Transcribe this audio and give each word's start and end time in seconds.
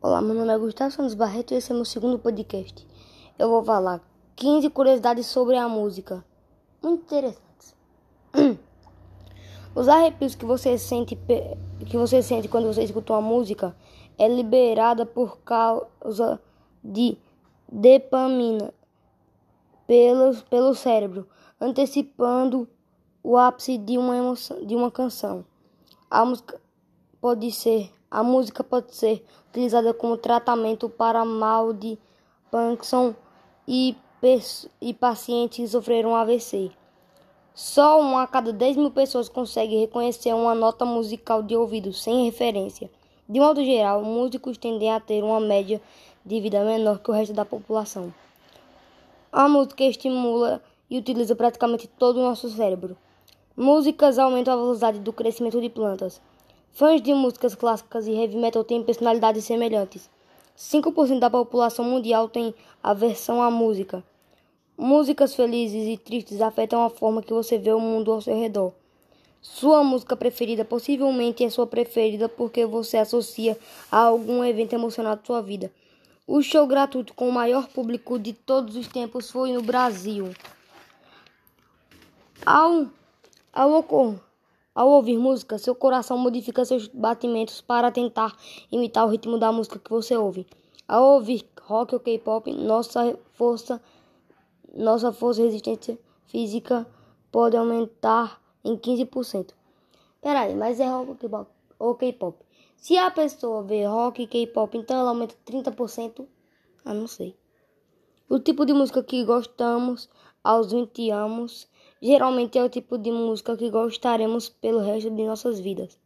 Olá, 0.00 0.22
meu 0.22 0.32
nome 0.32 0.52
é 0.52 0.56
Gustavo 0.56 0.92
Santos 0.92 1.14
Barreto 1.14 1.52
e 1.52 1.56
esse 1.56 1.72
é 1.72 1.74
meu 1.74 1.84
segundo 1.84 2.20
podcast. 2.20 2.86
Eu 3.36 3.48
vou 3.48 3.64
falar 3.64 4.00
15 4.36 4.70
curiosidades 4.70 5.26
sobre 5.26 5.56
a 5.56 5.68
música. 5.68 6.24
Muito 6.80 7.02
interessantes. 7.02 7.74
Os 9.74 9.88
arrepios 9.88 10.36
que 10.36 10.44
você 10.44 10.78
sente 10.78 11.18
que 11.84 11.96
você 11.96 12.22
sente 12.22 12.46
quando 12.46 12.72
você 12.72 12.84
escuta 12.84 13.12
uma 13.12 13.20
música 13.20 13.74
é 14.16 14.28
liberada 14.28 15.04
por 15.04 15.38
causa 15.38 16.40
de 16.82 17.18
dopamina 17.68 18.72
pelo, 19.84 20.32
pelo 20.44 20.74
cérebro, 20.76 21.26
antecipando 21.60 22.68
o 23.20 23.36
ápice 23.36 23.76
de 23.76 23.98
uma 23.98 24.16
emoção, 24.16 24.64
de 24.64 24.76
uma 24.76 24.92
canção. 24.92 25.44
A 26.08 26.24
música 26.24 26.60
pode 27.20 27.50
ser 27.50 27.97
a 28.10 28.22
música 28.22 28.64
pode 28.64 28.94
ser 28.94 29.24
utilizada 29.50 29.92
como 29.92 30.16
tratamento 30.16 30.88
para 30.88 31.24
mal 31.24 31.72
de 31.72 31.98
Parkinson 32.50 33.14
e, 33.66 33.94
e 34.80 34.94
pacientes 34.94 35.58
que 35.58 35.68
sofreram 35.68 36.16
AVC. 36.16 36.70
Só 37.54 38.00
uma 38.00 38.22
a 38.22 38.26
cada 38.26 38.52
10 38.52 38.76
mil 38.76 38.90
pessoas 38.90 39.28
consegue 39.28 39.76
reconhecer 39.78 40.32
uma 40.32 40.54
nota 40.54 40.84
musical 40.84 41.42
de 41.42 41.56
ouvido 41.56 41.92
sem 41.92 42.24
referência. 42.24 42.90
De 43.28 43.40
modo 43.40 43.62
geral, 43.62 44.02
músicos 44.02 44.56
tendem 44.56 44.90
a 44.90 45.00
ter 45.00 45.22
uma 45.22 45.40
média 45.40 45.82
de 46.24 46.40
vida 46.40 46.64
menor 46.64 47.00
que 47.00 47.10
o 47.10 47.14
resto 47.14 47.34
da 47.34 47.44
população. 47.44 48.14
A 49.30 49.48
música 49.48 49.84
estimula 49.84 50.62
e 50.88 50.96
utiliza 50.96 51.36
praticamente 51.36 51.86
todo 51.86 52.18
o 52.18 52.22
nosso 52.22 52.48
cérebro. 52.48 52.96
Músicas 53.56 54.18
aumentam 54.18 54.54
a 54.54 54.56
velocidade 54.56 55.00
do 55.00 55.12
crescimento 55.12 55.60
de 55.60 55.68
plantas. 55.68 56.22
Fãs 56.78 57.02
de 57.02 57.12
músicas 57.12 57.56
clássicas 57.56 58.06
e 58.06 58.12
heavy 58.12 58.36
metal 58.36 58.62
têm 58.62 58.84
personalidades 58.84 59.44
semelhantes. 59.44 60.08
5% 60.56 61.18
da 61.18 61.28
população 61.28 61.84
mundial 61.84 62.28
tem 62.28 62.54
aversão 62.80 63.42
à 63.42 63.50
música. 63.50 64.00
Músicas 64.76 65.34
felizes 65.34 65.88
e 65.88 65.96
tristes 65.98 66.40
afetam 66.40 66.84
a 66.84 66.88
forma 66.88 67.20
que 67.20 67.32
você 67.32 67.58
vê 67.58 67.72
o 67.72 67.80
mundo 67.80 68.12
ao 68.12 68.20
seu 68.20 68.38
redor. 68.38 68.72
Sua 69.42 69.82
música 69.82 70.16
preferida 70.16 70.64
possivelmente 70.64 71.42
é 71.42 71.50
sua 71.50 71.66
preferida 71.66 72.28
porque 72.28 72.64
você 72.64 72.96
associa 72.96 73.58
a 73.90 73.98
algum 73.98 74.44
evento 74.44 74.72
emocional 74.72 75.16
da 75.16 75.24
sua 75.24 75.42
vida. 75.42 75.72
O 76.28 76.40
show 76.42 76.64
gratuito 76.64 77.12
com 77.12 77.28
o 77.28 77.32
maior 77.32 77.66
público 77.66 78.20
de 78.20 78.32
todos 78.32 78.76
os 78.76 78.86
tempos 78.86 79.32
foi 79.32 79.50
no 79.50 79.62
Brasil. 79.62 80.32
Ao, 82.46 82.86
ao 83.52 83.72
ocorrer 83.72 84.27
ao 84.78 84.90
ouvir 84.90 85.18
música, 85.18 85.58
seu 85.58 85.74
coração 85.74 86.16
modifica 86.16 86.64
seus 86.64 86.86
batimentos 86.86 87.60
para 87.60 87.90
tentar 87.90 88.36
imitar 88.70 89.04
o 89.04 89.10
ritmo 89.10 89.36
da 89.36 89.50
música 89.50 89.76
que 89.76 89.90
você 89.90 90.16
ouve. 90.16 90.46
Ao 90.86 91.14
ouvir 91.14 91.44
rock 91.62 91.96
ou 91.96 92.00
K-pop, 92.00 92.52
nossa 92.52 93.18
força, 93.32 93.82
nossa 94.72 95.10
força 95.10 95.42
resistência 95.42 95.98
física 96.26 96.86
pode 97.32 97.56
aumentar 97.56 98.40
em 98.64 98.76
15%. 98.76 99.48
Peraí, 100.22 100.54
mas 100.54 100.78
é 100.78 100.86
rock 100.86 101.26
ou 101.76 101.96
K-pop? 101.96 102.38
Se 102.76 102.96
a 102.96 103.10
pessoa 103.10 103.64
vê 103.64 103.84
rock 103.84 104.22
e 104.22 104.26
K-pop, 104.28 104.78
então 104.78 104.96
ela 104.96 105.08
aumenta 105.08 105.34
30%? 105.44 106.24
Ah, 106.84 106.94
não 106.94 107.08
sei. 107.08 107.36
O 108.28 108.38
tipo 108.38 108.64
de 108.64 108.72
música 108.72 109.02
que 109.02 109.24
gostamos 109.24 110.08
aos 110.44 110.70
20 110.70 111.10
anos 111.10 111.66
Geralmente 112.00 112.56
é 112.56 112.62
o 112.62 112.68
tipo 112.68 112.96
de 112.96 113.10
música 113.10 113.56
que 113.56 113.70
gostaremos 113.70 114.48
pelo 114.48 114.80
resto 114.80 115.10
de 115.10 115.24
nossas 115.24 115.58
vidas. 115.58 115.98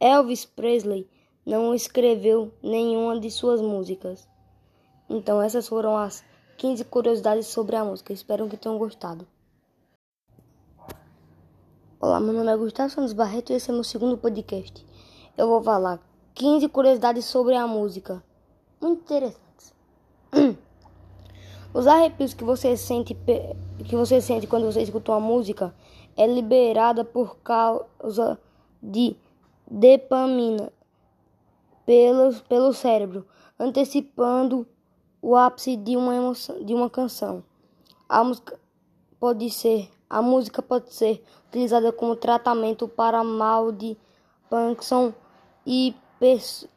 Elvis 0.00 0.44
Presley 0.44 1.08
não 1.46 1.72
escreveu 1.72 2.52
nenhuma 2.62 3.18
de 3.20 3.30
suas 3.30 3.60
músicas. 3.60 4.28
Então 5.08 5.40
essas 5.40 5.68
foram 5.68 5.96
as 5.96 6.24
15 6.56 6.84
curiosidades 6.84 7.46
sobre 7.46 7.76
a 7.76 7.84
música. 7.84 8.12
Espero 8.12 8.48
que 8.48 8.56
tenham 8.56 8.76
gostado. 8.76 9.26
Olá, 12.00 12.18
meu 12.18 12.32
nome 12.32 12.50
é 12.50 12.56
Gustavo 12.56 12.90
Santos 12.90 13.12
Barreto 13.12 13.52
e 13.52 13.56
esse 13.56 13.70
é 13.70 13.72
meu 13.72 13.84
segundo 13.84 14.18
podcast. 14.18 14.84
Eu 15.36 15.46
vou 15.46 15.62
falar 15.62 16.00
15 16.34 16.68
curiosidades 16.68 17.24
sobre 17.24 17.54
a 17.54 17.66
música. 17.66 18.22
Muito 18.80 19.00
interessantes. 19.02 19.74
Os 21.72 21.86
arrepios 21.86 22.34
que 22.34 22.44
você 22.44 22.76
sente 22.76 23.16
que 23.84 23.94
você 23.94 24.20
sente 24.20 24.46
quando 24.46 24.64
você 24.64 24.82
escuta 24.82 25.12
uma 25.12 25.20
música 25.20 25.74
é 26.16 26.26
liberada 26.26 27.04
por 27.04 27.36
causa 27.38 28.38
de 28.82 29.16
dopamina 29.70 30.72
pelo, 31.84 32.34
pelo 32.48 32.72
cérebro, 32.72 33.26
antecipando 33.58 34.66
o 35.20 35.36
ápice 35.36 35.76
de 35.76 35.96
uma 35.96 36.14
emoção, 36.14 36.64
de 36.64 36.74
uma 36.74 36.88
canção. 36.88 37.44
A 38.08 38.24
música 38.24 38.58
pode 39.20 39.50
ser 39.50 39.90
a 40.10 40.22
música 40.22 40.62
pode 40.62 40.94
ser 40.94 41.22
utilizada 41.48 41.92
como 41.92 42.16
tratamento 42.16 42.88
para 42.88 43.22
mal 43.22 43.70
de 43.70 43.96
Parkinson 44.48 45.12
e, 45.66 45.94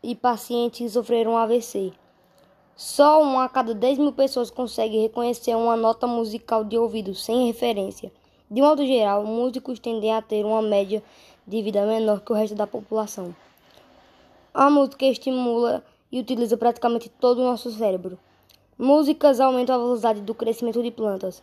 e 0.03 0.16
pacientes 0.16 0.79
que 0.79 0.90
sofreram 0.90 1.38
AVC. 1.38 1.94
Só 2.76 3.22
uma 3.22 3.46
a 3.46 3.50
cada 3.50 3.74
10 3.74 4.00
mil 4.00 4.12
pessoas 4.12 4.50
consegue 4.50 4.98
reconhecer 5.02 5.56
uma 5.56 5.76
nota 5.76 6.08
musical 6.08 6.64
de 6.64 6.78
ouvido 6.78 7.14
sem 7.14 7.48
referência. 7.48 8.12
De 8.50 8.62
modo 8.62 8.86
geral, 8.86 9.24
músicos 9.24 9.80
tendem 9.80 10.14
a 10.14 10.22
ter 10.22 10.46
uma 10.46 10.62
média 10.62 11.04
de 11.48 11.62
vida 11.62 11.86
menor 11.86 12.22
que 12.22 12.32
o 12.32 12.36
resto 12.36 12.56
da 12.56 12.68
população. 12.68 13.36
A 14.54 14.70
música 14.70 15.06
estimula 15.06 15.84
e 16.12 16.20
utiliza 16.20 16.58
praticamente 16.58 17.08
todo 17.08 17.40
o 17.40 17.46
nosso 17.46 17.72
cérebro. 17.72 18.20
Músicas 18.78 19.40
aumentam 19.40 19.76
a 19.76 19.78
velocidade 19.78 20.22
do 20.22 20.34
crescimento 20.34 20.82
de 20.84 20.92
plantas. 20.92 21.42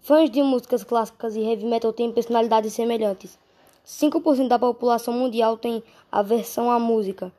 Fãs 0.00 0.30
de 0.30 0.42
músicas 0.42 0.82
clássicas 0.82 1.36
e 1.36 1.40
heavy 1.40 1.66
metal 1.66 1.92
têm 1.92 2.10
personalidades 2.10 2.72
semelhantes. 2.72 3.38
5% 3.86 4.48
da 4.48 4.58
população 4.58 5.14
mundial 5.14 5.56
tem 5.56 5.82
aversão 6.10 6.70
à 6.70 6.78
música. 6.78 7.32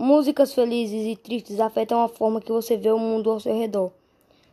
Músicas 0.00 0.54
felizes 0.54 1.04
e 1.04 1.16
tristes 1.16 1.58
afetam 1.58 2.00
a 2.00 2.08
forma 2.08 2.40
que 2.40 2.52
você 2.52 2.76
vê 2.76 2.88
o 2.92 3.00
mundo 3.00 3.32
ao 3.32 3.40
seu 3.40 3.52
redor. 3.52 3.90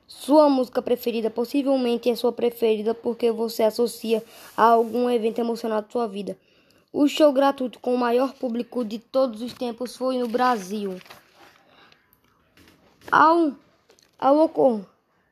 Sua 0.08 0.50
música 0.50 0.82
preferida 0.82 1.30
possivelmente 1.30 2.10
é 2.10 2.16
sua 2.16 2.32
preferida 2.32 2.96
porque 2.96 3.32
você 3.32 3.62
associa 3.62 4.24
a 4.58 4.64
algum 4.64 5.08
evento 5.08 5.38
emocional 5.38 5.84
da 5.84 5.88
sua 5.88 6.08
vida. 6.08 6.36
O 6.92 7.08
show 7.08 7.32
gratuito 7.32 7.80
com 7.80 7.94
o 7.94 7.98
maior 7.98 8.34
público 8.34 8.84
de 8.84 8.98
todos 8.98 9.44
os 9.44 9.54
tempos 9.54 9.96
foi 9.96 10.18
no 10.18 10.28
Brasil. 10.28 11.00
Ao, 13.12 13.52
ao, 14.18 14.52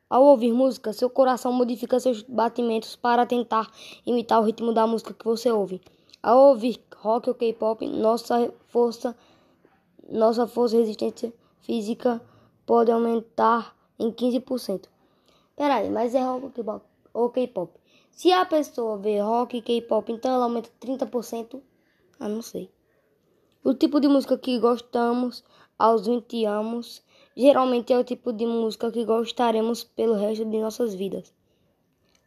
ao 0.08 0.22
ouvir 0.22 0.52
música, 0.52 0.92
seu 0.92 1.10
coração 1.10 1.52
modifica 1.52 1.98
seus 1.98 2.22
batimentos 2.22 2.94
para 2.94 3.26
tentar 3.26 3.68
imitar 4.06 4.40
o 4.40 4.44
ritmo 4.44 4.72
da 4.72 4.86
música 4.86 5.12
que 5.12 5.24
você 5.24 5.50
ouve. 5.50 5.80
Ao 6.22 6.50
ouvir 6.50 6.80
rock 6.98 7.28
ou 7.28 7.34
K-pop, 7.34 7.84
nossa 7.88 8.52
força 8.68 9.16
nossa 10.08 10.46
força 10.46 10.76
e 10.76 10.80
resistência 10.80 11.32
física 11.60 12.20
pode 12.66 12.90
aumentar 12.90 13.76
em 13.98 14.10
15%. 14.10 14.88
Peraí, 15.56 15.88
mas 15.90 16.14
é 16.14 16.22
rock 16.22 16.60
ou 17.12 17.30
K-pop? 17.30 17.72
Se 18.10 18.32
a 18.32 18.44
pessoa 18.44 18.98
vê 18.98 19.20
rock 19.20 19.56
e 19.56 19.62
K-pop, 19.62 20.12
então 20.12 20.32
ela 20.32 20.44
aumenta 20.44 20.70
30%? 20.80 21.60
Ah, 22.18 22.28
não 22.28 22.42
sei. 22.42 22.70
O 23.62 23.74
tipo 23.74 24.00
de 24.00 24.08
música 24.08 24.36
que 24.36 24.58
gostamos 24.58 25.42
aos 25.78 26.06
20 26.06 26.44
anos 26.44 27.02
geralmente 27.36 27.92
é 27.92 27.98
o 27.98 28.04
tipo 28.04 28.32
de 28.32 28.46
música 28.46 28.90
que 28.92 29.04
gostaremos 29.04 29.82
pelo 29.82 30.14
resto 30.14 30.44
de 30.44 30.60
nossas 30.60 30.94
vidas. 30.94 31.32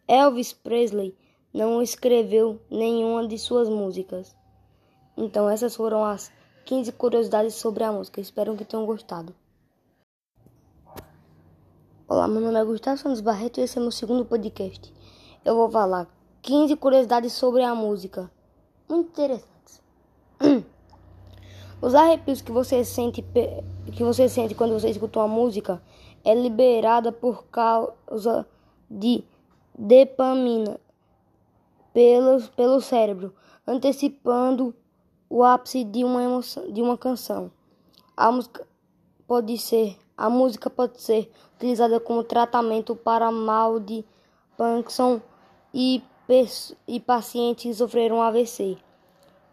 Elvis 0.08 0.54
Presley 0.54 1.16
não 1.54 1.82
escreveu 1.82 2.60
nenhuma 2.70 3.28
de 3.28 3.38
suas 3.38 3.70
músicas. 3.70 4.36
Então 5.16 5.50
essas 5.50 5.76
foram 5.76 6.04
as 6.04 6.32
15 6.68 6.92
curiosidades 6.92 7.56
sobre 7.56 7.86
a 7.86 7.94
música. 7.94 8.20
Espero 8.20 8.54
que 8.58 8.66
tenham 8.66 8.86
gostado. 8.86 9.34
Olá, 12.06 12.28
meu 12.28 12.42
nome 12.42 12.60
é 12.60 12.64
Gustavo 12.66 12.98
Santos 12.98 13.22
Barreto 13.22 13.62
e 13.62 13.64
esse 13.64 13.78
é 13.78 13.82
meu 13.82 13.90
segundo 13.90 14.26
podcast. 14.26 14.94
Eu 15.46 15.56
vou 15.56 15.72
falar 15.72 16.10
15 16.42 16.76
curiosidades 16.76 17.32
sobre 17.32 17.64
a 17.64 17.74
música. 17.74 18.30
Muito 18.90 19.12
interessantes. 19.12 19.82
Os 21.82 21.96
arrepios 21.96 22.42
que 22.42 22.52
você 22.52 22.84
sente 22.84 23.24
que 23.94 24.04
você 24.04 24.28
sente 24.28 24.54
quando 24.54 24.74
você 24.74 24.90
escuta 24.90 25.20
uma 25.20 25.28
música 25.30 25.82
é 26.22 26.36
liberada 26.36 27.14
por 27.14 27.46
causa 27.46 28.46
de 28.92 29.24
dopamina 29.74 30.78
pelo, 31.94 32.42
pelo 32.58 32.82
cérebro, 32.82 33.34
antecipando 33.66 34.76
o 35.30 35.44
ápice 35.44 35.84
de 35.84 36.04
uma 36.04 36.24
emoção, 36.24 36.72
de 36.72 36.82
uma 36.82 36.98
canção. 36.98 37.52
A 38.16 38.32
música 38.32 38.66
pode 39.28 39.58
ser 39.58 39.98
a 40.18 40.32
música 40.32 40.68
pode 40.68 41.00
ser 41.00 41.32
utilizada 41.56 42.00
como 42.00 42.24
tratamento 42.24 42.96
para 42.96 43.32
mal 43.32 43.80
de 43.80 44.04
Parkinson 44.58 45.22
e, 45.72 46.02
e 46.88 47.00
pacientes 47.00 47.64
que 47.64 47.74
sofreram 47.74 48.20
AVC. 48.20 48.78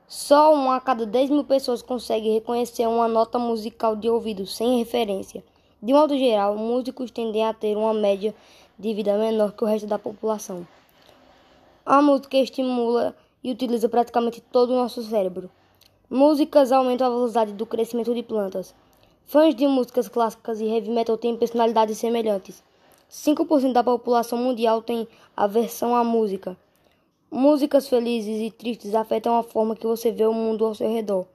Só 0.08 0.54
uma 0.54 0.76
a 0.76 0.80
cada 0.80 1.04
10 1.04 1.28
mil 1.28 1.44
pessoas 1.44 1.82
consegue 1.82 2.32
reconhecer 2.32 2.86
uma 2.86 3.06
nota 3.06 3.38
musical 3.38 3.94
de 3.94 4.08
ouvido 4.08 4.46
sem 4.46 4.78
referência. 4.78 5.44
De 5.82 5.92
modo 5.92 6.16
geral, 6.16 6.56
músicos 6.56 7.10
tendem 7.10 7.44
a 7.44 7.52
ter 7.52 7.76
uma 7.76 7.92
média 7.92 8.34
de 8.78 8.94
vida 8.94 9.18
menor 9.18 9.52
que 9.52 9.64
o 9.64 9.66
resto 9.66 9.86
da 9.86 9.98
população. 9.98 10.66
A 11.84 12.00
música 12.00 12.38
estimula 12.38 13.14
e 13.42 13.50
utiliza 13.50 13.86
praticamente 13.86 14.40
todo 14.40 14.70
o 14.70 14.76
nosso 14.76 15.02
cérebro. 15.02 15.50
Músicas 16.10 16.70
aumentam 16.70 17.06
a 17.06 17.10
velocidade 17.10 17.52
do 17.52 17.64
crescimento 17.64 18.14
de 18.14 18.22
plantas. 18.22 18.74
Fãs 19.24 19.54
de 19.54 19.66
músicas 19.66 20.06
clássicas 20.06 20.60
e 20.60 20.66
heavy 20.66 20.90
metal 20.90 21.16
têm 21.16 21.36
personalidades 21.36 21.96
semelhantes. 21.98 22.62
5% 23.10 23.72
da 23.72 23.82
população 23.82 24.38
mundial 24.38 24.82
tem 24.82 25.08
aversão 25.36 25.96
à 25.96 26.04
música. 26.04 26.56
Músicas 27.30 27.88
felizes 27.88 28.40
e 28.40 28.50
tristes 28.50 28.94
afetam 28.94 29.36
a 29.36 29.42
forma 29.42 29.74
que 29.74 29.86
você 29.86 30.12
vê 30.12 30.26
o 30.26 30.32
mundo 30.32 30.64
ao 30.64 30.74
seu 30.74 30.92
redor. 30.92 31.26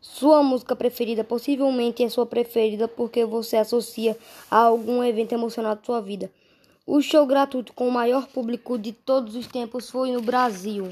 Sua 0.00 0.42
música 0.42 0.74
preferida 0.74 1.22
possivelmente 1.22 2.02
é 2.02 2.08
sua 2.08 2.26
preferida 2.26 2.88
porque 2.88 3.24
você 3.24 3.58
associa 3.58 4.16
a 4.50 4.56
algum 4.56 5.04
evento 5.04 5.32
emocional 5.34 5.76
da 5.76 5.82
sua 5.84 6.00
vida. 6.00 6.30
O 6.86 7.00
show 7.00 7.24
gratuito 7.26 7.72
com 7.74 7.86
o 7.86 7.92
maior 7.92 8.26
público 8.26 8.76
de 8.76 8.92
todos 8.92 9.36
os 9.36 9.46
tempos 9.46 9.88
foi 9.88 10.10
no 10.10 10.20
Brasil. 10.20 10.90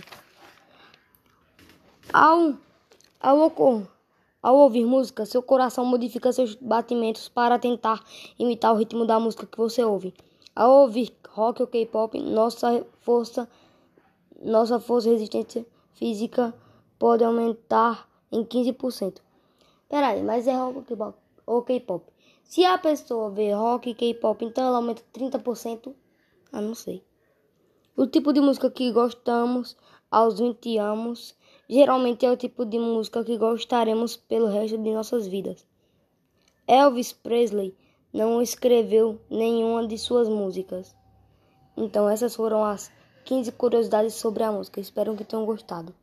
Ao, 2.12 2.54
ao, 3.20 3.52
ao 4.42 4.56
ouvir 4.56 4.84
música, 4.84 5.26
seu 5.26 5.42
coração 5.42 5.84
modifica 5.84 6.32
seus 6.32 6.54
batimentos 6.54 7.28
para 7.28 7.58
tentar 7.58 8.04
imitar 8.38 8.72
o 8.72 8.76
ritmo 8.76 9.04
da 9.04 9.18
música 9.18 9.46
que 9.46 9.58
você 9.58 9.84
ouve. 9.84 10.14
Ao 10.54 10.82
ouvir 10.82 11.12
rock 11.30 11.62
ou 11.62 11.68
K-pop, 11.68 12.20
nossa 12.20 12.84
força 13.00 13.48
nossa 14.40 14.78
força 14.78 15.10
resistência 15.10 15.66
física 15.94 16.54
pode 16.98 17.24
aumentar 17.24 18.08
em 18.30 18.44
15%. 18.44 19.20
Peraí, 19.88 20.22
mas 20.22 20.46
é 20.46 20.54
rock 20.54 20.84
ou 21.46 21.62
K-pop? 21.62 22.04
Se 22.44 22.64
a 22.64 22.78
pessoa 22.78 23.30
vê 23.30 23.52
rock 23.52 23.90
e 23.90 23.94
K-pop, 23.94 24.44
então 24.44 24.66
ela 24.66 24.78
aumenta 24.78 25.02
30%? 25.12 25.92
Ah, 26.52 26.60
não 26.60 26.74
sei. 26.74 27.02
O 27.96 28.06
tipo 28.06 28.32
de 28.32 28.40
música 28.40 28.70
que 28.70 28.90
gostamos 28.92 29.76
aos 30.10 30.38
20 30.38 30.78
anos 30.78 31.34
geralmente 31.68 32.24
é 32.24 32.30
o 32.30 32.36
tipo 32.36 32.64
de 32.64 32.78
música 32.78 33.22
que 33.22 33.36
gostaremos 33.36 34.16
pelo 34.16 34.46
resto 34.46 34.78
de 34.78 34.90
nossas 34.90 35.26
vidas. 35.26 35.66
Elvis 36.66 37.12
Presley 37.12 37.76
não 38.12 38.40
escreveu 38.40 39.20
nenhuma 39.30 39.86
de 39.86 39.98
suas 39.98 40.28
músicas. 40.28 40.94
Então 41.76 42.08
essas 42.08 42.34
foram 42.34 42.64
as 42.64 42.90
15 43.24 43.52
curiosidades 43.52 44.14
sobre 44.14 44.42
a 44.42 44.52
música. 44.52 44.80
Espero 44.80 45.14
que 45.14 45.24
tenham 45.24 45.44
gostado. 45.44 45.94